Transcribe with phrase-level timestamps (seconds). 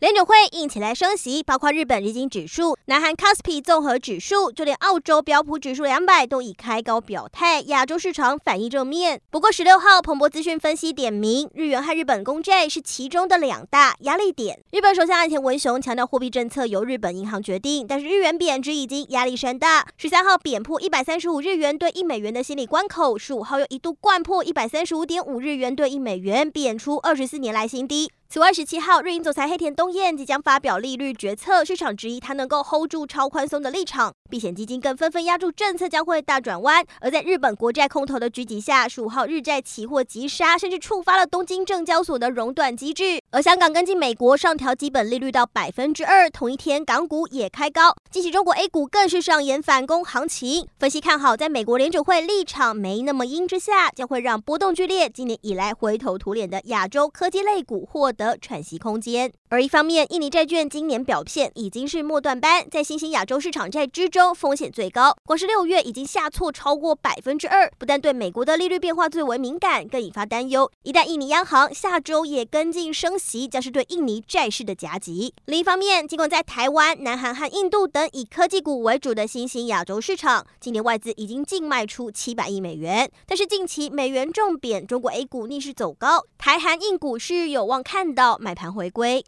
[0.00, 9.20] 联准会硬起来升息，包括日本日经指数、南韩 KOSPI 综合指数，就连澳洲标普指数两百都已开高表态，亚洲市场反应正面。
[9.28, 14.62] 不过十六号，彭博资讯分析点名，日元和日本公债是其中的两大压力点。
[14.70, 19.84] 日本首相岸田文雄强调，货币政策由日本银行决定，但是日元贬值已经压力山大。
[19.96, 28.12] 十三号贬破一百三十五日元兑一美元的心理关口，十五号又一度掼破一百三十五点五日元兑一美元，贬出二十四年来新低。
[28.30, 34.12] 此外，十七号，日银总裁黑田东彦即将发表利率决策，市场质疑他能够 hold 住超宽松的立场。
[34.28, 36.84] 避险基金更纷纷押注政策将会大转弯。
[37.00, 43.22] 而在日本国债空头的狙击下，十五号日债期货急杀，甚至触发了东京证交所的熔断机制。
[43.30, 50.68] 而香港跟进美国上调基本利率到百分之二，同一天港股也开高，近期中国 A 股更是上演反攻行情。
[50.78, 70.68] 分析看好，在美国联准会立场没那么鹰之下，将会让波动剧烈、今年以来灰头土脸的亚洲科技类股获得喘息空间，而一方面，印尼债券今年表现已经是末段班，在新兴亚洲市场债之中风险最高，光是六月已经下挫超过百分之二，不但对美国的利率变化最为敏感，更引发担忧。
[70.82, 75.32] 一旦印尼央行下周也跟进升息，将是对印尼债市的夹击。
[75.44, 88.38] 另一方面，尽管在台湾、南韩和印度等以科技股为主的新兴亚洲市场，今年外资已经净卖出七百亿美元，但是近期美元重贬，中国 A 股逆势走高，台韩印股是有望看看到。
[88.38, 89.22] 买盘回归。